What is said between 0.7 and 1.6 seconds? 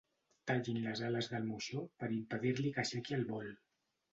les ales del